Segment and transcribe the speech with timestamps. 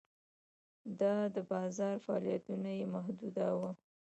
[0.99, 3.71] دا د بازار فعالیتونه یې محدوداوه.